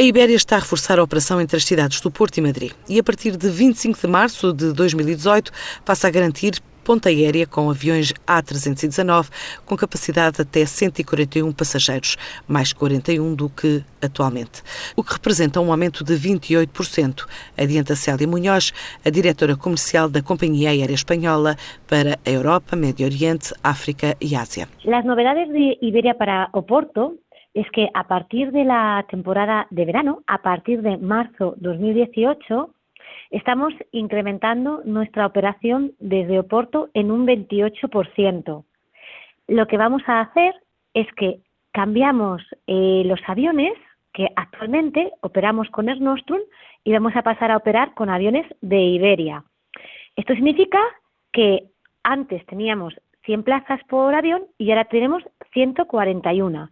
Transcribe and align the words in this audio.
A 0.00 0.02
Ibéria 0.04 0.36
está 0.36 0.54
a 0.54 0.58
reforçar 0.60 1.00
a 1.00 1.02
operação 1.02 1.40
entre 1.40 1.56
as 1.56 1.64
cidades 1.64 2.00
do 2.00 2.08
Porto 2.08 2.38
e 2.38 2.40
Madrid 2.40 2.70
e, 2.88 3.00
a 3.00 3.02
partir 3.02 3.36
de 3.36 3.48
25 3.48 4.00
de 4.00 4.06
março 4.06 4.52
de 4.52 4.72
2018, 4.72 5.50
passa 5.84 6.06
a 6.06 6.10
garantir 6.10 6.62
ponta 6.84 7.08
aérea 7.08 7.48
com 7.48 7.68
aviões 7.68 8.12
A319 8.24 9.26
com 9.66 9.76
capacidade 9.76 10.40
até 10.40 10.64
141 10.64 11.52
passageiros, 11.52 12.16
mais 12.46 12.72
41 12.72 13.34
do 13.34 13.50
que 13.50 13.82
atualmente, 14.00 14.62
o 14.94 15.02
que 15.02 15.14
representa 15.14 15.60
um 15.60 15.72
aumento 15.72 16.04
de 16.04 16.14
28%, 16.14 17.26
adianta 17.58 17.96
Célia 17.96 18.28
Munhoz, 18.28 18.72
a 19.04 19.10
diretora 19.10 19.56
comercial 19.56 20.08
da 20.08 20.22
Companhia 20.22 20.70
Aérea 20.70 20.94
Espanhola 20.94 21.56
para 21.88 22.20
a 22.24 22.30
Europa, 22.30 22.76
Médio 22.76 23.04
Oriente, 23.04 23.52
África 23.64 24.16
e 24.20 24.36
Ásia. 24.36 24.68
As 24.86 25.04
novidades 25.04 25.52
de 25.52 25.76
Iberia 25.82 26.14
para 26.14 26.48
Oporto 26.54 27.18
es 27.54 27.70
que 27.70 27.88
a 27.94 28.06
partir 28.06 28.52
de 28.52 28.64
la 28.64 29.04
temporada 29.08 29.66
de 29.70 29.84
verano, 29.84 30.22
a 30.26 30.42
partir 30.42 30.82
de 30.82 30.96
marzo 30.96 31.54
2018, 31.58 32.70
estamos 33.30 33.74
incrementando 33.92 34.82
nuestra 34.84 35.26
operación 35.26 35.92
desde 35.98 36.38
Oporto 36.38 36.90
en 36.94 37.10
un 37.10 37.26
28%. 37.26 38.64
Lo 39.48 39.66
que 39.66 39.78
vamos 39.78 40.02
a 40.06 40.20
hacer 40.20 40.54
es 40.94 41.06
que 41.14 41.40
cambiamos 41.72 42.42
eh, 42.66 43.02
los 43.06 43.20
aviones 43.26 43.72
que 44.12 44.28
actualmente 44.36 45.12
operamos 45.20 45.68
con 45.70 45.88
Air 45.88 46.00
Nostrum 46.00 46.40
y 46.84 46.92
vamos 46.92 47.14
a 47.16 47.22
pasar 47.22 47.50
a 47.50 47.56
operar 47.56 47.94
con 47.94 48.10
aviones 48.10 48.46
de 48.60 48.80
Iberia. 48.80 49.44
Esto 50.16 50.34
significa 50.34 50.80
que 51.32 51.64
antes 52.02 52.44
teníamos 52.46 52.94
100 53.24 53.42
plazas 53.42 53.80
por 53.84 54.14
avión 54.14 54.44
y 54.58 54.70
ahora 54.70 54.86
tenemos 54.86 55.22
141 55.52 56.70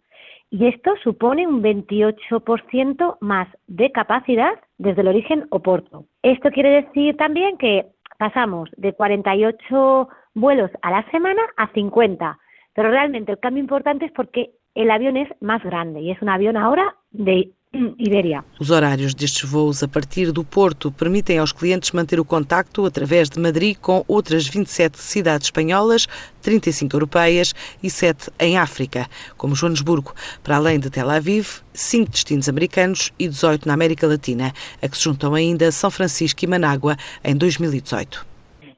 y 0.50 0.66
esto 0.66 0.94
supone 1.02 1.46
un 1.46 1.62
28% 1.62 3.18
más 3.20 3.48
de 3.66 3.90
capacidad 3.90 4.52
desde 4.78 5.02
el 5.02 5.08
origen 5.08 5.46
Oporto. 5.50 6.06
Esto 6.22 6.50
quiere 6.50 6.82
decir 6.82 7.16
también 7.16 7.58
que 7.58 7.86
pasamos 8.18 8.70
de 8.76 8.92
48 8.92 10.08
vuelos 10.34 10.70
a 10.82 10.90
la 10.90 11.10
semana 11.10 11.42
a 11.56 11.72
50, 11.72 12.38
pero 12.74 12.90
realmente 12.90 13.32
el 13.32 13.40
cambio 13.40 13.62
importante 13.62 14.06
es 14.06 14.12
porque 14.12 14.50
el 14.74 14.90
avión 14.90 15.16
es 15.16 15.28
más 15.40 15.62
grande 15.64 16.00
y 16.00 16.10
es 16.10 16.20
un 16.22 16.28
avión 16.28 16.56
ahora 16.56 16.94
de 17.10 17.50
Iberia. 17.98 18.44
Os 18.58 18.70
horários 18.70 19.14
destes 19.14 19.48
voos 19.48 19.82
a 19.82 19.88
partir 19.88 20.32
do 20.32 20.44
Porto 20.44 20.90
permitem 20.90 21.38
aos 21.38 21.52
clientes 21.52 21.92
manter 21.92 22.18
o 22.18 22.24
contacto 22.24 22.84
através 22.84 23.28
de 23.28 23.38
Madrid 23.38 23.76
com 23.80 24.04
outras 24.08 24.48
27 24.48 24.98
cidades 24.98 25.46
espanholas, 25.46 26.06
35 26.42 26.94
europeias 26.94 27.54
e 27.82 27.90
7 27.90 28.30
em 28.40 28.58
África, 28.58 29.06
como 29.36 29.54
Joanesburgo, 29.54 30.14
para 30.42 30.56
além 30.56 30.80
de 30.80 30.90
Tel 30.90 31.10
Aviv, 31.10 31.62
5 31.72 32.10
destinos 32.10 32.48
americanos 32.48 33.12
e 33.18 33.28
18 33.28 33.66
na 33.66 33.74
América 33.74 34.06
Latina, 34.06 34.52
a 34.82 34.88
que 34.88 34.96
se 34.96 35.04
juntam 35.04 35.34
ainda 35.34 35.70
São 35.70 35.90
Francisco 35.90 36.44
e 36.44 36.48
Manágua 36.48 36.96
em 37.24 37.36
2018. 37.36 38.26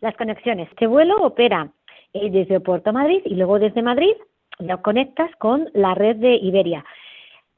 As 0.03 0.17
conexões. 0.17 0.69
Este 0.71 0.87
vuelo 0.87 1.25
opera 1.25 1.69
desde 2.15 2.57
o 2.57 2.61
Porto 2.61 2.89
a 2.89 2.93
Madrid 2.93 3.23
e 3.27 3.35
logo 3.35 3.59
desde 3.59 3.83
Madrid 3.83 4.17
lo 4.61 4.83
conectas 4.83 5.31
con 5.39 5.69
la 5.75 5.95
red 5.95 6.17
de 6.17 6.35
Iberia. 6.35 6.85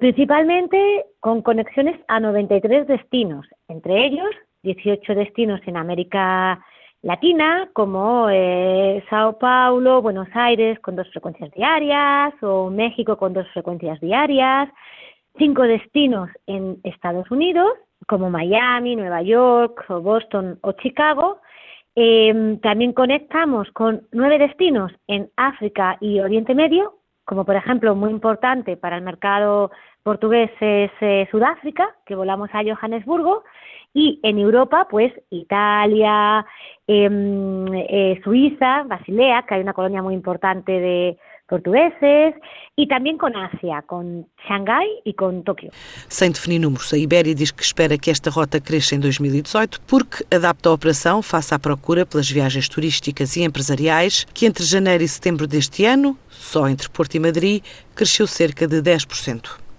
Principalmente 0.01 1.05
con 1.20 1.43
conexiones 1.43 2.01
a 2.09 2.19
93 2.19 2.87
destinos, 2.87 3.47
entre 3.69 4.07
ellos 4.07 4.31
18 4.62 5.15
destinos 5.15 5.61
en 5.67 5.77
América 5.77 6.59
Latina, 7.03 7.69
como 7.75 8.29
eh, 8.31 9.05
Sao 9.11 9.39
Paulo, 9.39 10.01
Buenos 10.01 10.29
Aires 10.33 10.81
con 10.81 10.97
dos 10.97 11.09
frecuencias 11.11 11.51
diarias, 11.53 12.33
o 12.42 12.70
México 12.70 13.19
con 13.19 13.34
dos 13.34 13.47
frecuencias 13.53 14.01
diarias, 14.01 14.70
cinco 15.39 15.62
destinos 15.62 16.31
en 16.47 16.81
Estados 16.83 17.31
Unidos, 17.31 17.70
como 18.07 18.31
Miami, 18.31 18.97
Nueva 18.97 19.20
York, 19.20 19.85
o 19.91 20.01
Boston 20.01 20.59
o 20.62 20.73
Chicago. 20.73 21.41
Em, 21.95 22.59
también 22.61 22.95
conectamos 22.95 23.70
con 23.73 24.07
nueve 24.12 24.39
destinos 24.39 24.92
en 25.08 25.30
África 25.36 25.98
y 26.01 26.20
Oriente 26.20 26.55
Medio, 26.55 26.99
como 27.30 27.45
por 27.45 27.55
ejemplo 27.55 27.95
muy 27.95 28.11
importante 28.11 28.77
para 28.77 28.96
el 28.96 29.05
mercado 29.05 29.70
portugués 30.02 30.51
es 30.58 30.91
eh, 31.01 31.29
Sudáfrica, 31.30 31.95
que 32.05 32.17
volamos 32.17 32.51
a 32.52 32.63
Johannesburgo, 32.64 33.45
y 33.95 34.18
en 34.24 34.41
Europa, 34.41 34.89
pues 34.91 35.13
Italia, 35.30 36.45
em, 36.89 37.73
eh, 37.73 38.20
Suiza, 38.24 38.83
Basilea, 38.83 39.45
que 39.46 39.55
hay 39.55 39.61
una 39.61 39.74
colonia 39.74 40.02
muy 40.02 40.14
importante 40.14 40.73
de 40.73 41.18
portugueses, 41.50 42.34
e 42.78 42.86
também 42.86 43.18
com 43.18 43.27
Ásia, 43.27 43.83
com 43.86 44.24
Xangai 44.46 44.86
e 45.05 45.12
com 45.12 45.42
Tóquio. 45.42 45.70
Sem 46.08 46.30
definir 46.30 46.61
números, 46.61 46.94
a 46.94 46.96
Ibéria 46.96 47.34
diz 47.34 47.50
que 47.50 47.62
espera 47.62 47.98
que 47.98 48.11
esta 48.11 48.30
rota 48.30 48.58
cresça 48.58 48.94
em 48.94 49.00
2018 49.00 49.83
porque 49.83 50.24
adapta 50.34 50.70
a 50.70 50.72
operação 50.72 51.20
face 51.20 51.52
à 51.52 51.58
procura 51.58 52.06
pelas 52.06 52.30
viagens 52.30 52.68
turísticas 52.68 53.36
e 53.36 53.42
empresariais, 53.42 54.24
que 54.33 54.46
entre 54.46 54.64
janeiro 54.64 55.05
e 55.05 55.08
setembro 55.08 55.46
deste 55.46 55.84
ano, 55.84 56.16
só 56.28 56.68
entre 56.68 56.88
Porto 56.88 57.16
e 57.16 57.20
Madrid, 57.20 57.62
cresceu 57.94 58.27
cerca 58.27 58.67
de 58.67 58.80
10%. 58.80 59.70